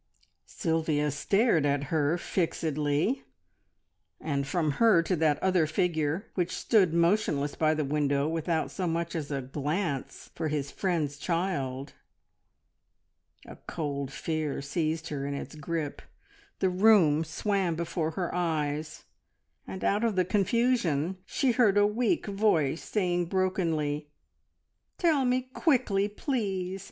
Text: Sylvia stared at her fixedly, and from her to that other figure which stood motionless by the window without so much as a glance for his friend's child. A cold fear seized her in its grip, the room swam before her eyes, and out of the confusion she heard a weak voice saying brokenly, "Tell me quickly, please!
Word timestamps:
Sylvia 0.47 1.11
stared 1.11 1.63
at 1.63 1.83
her 1.93 2.17
fixedly, 2.17 3.23
and 4.19 4.47
from 4.47 4.71
her 4.83 5.03
to 5.03 5.15
that 5.15 5.37
other 5.43 5.67
figure 5.67 6.25
which 6.33 6.55
stood 6.57 6.91
motionless 6.91 7.53
by 7.53 7.75
the 7.75 7.85
window 7.85 8.27
without 8.27 8.71
so 8.71 8.87
much 8.87 9.13
as 9.15 9.29
a 9.29 9.43
glance 9.43 10.31
for 10.33 10.47
his 10.47 10.71
friend's 10.71 11.19
child. 11.19 11.93
A 13.45 13.57
cold 13.67 14.11
fear 14.11 14.59
seized 14.59 15.09
her 15.09 15.27
in 15.27 15.35
its 15.35 15.53
grip, 15.53 16.01
the 16.57 16.69
room 16.71 17.23
swam 17.23 17.75
before 17.75 18.09
her 18.17 18.33
eyes, 18.33 19.03
and 19.67 19.83
out 19.83 20.03
of 20.03 20.15
the 20.15 20.25
confusion 20.25 21.19
she 21.27 21.51
heard 21.51 21.77
a 21.77 21.85
weak 21.85 22.25
voice 22.25 22.81
saying 22.83 23.27
brokenly, 23.27 24.09
"Tell 24.97 25.25
me 25.25 25.41
quickly, 25.53 26.07
please! 26.07 26.79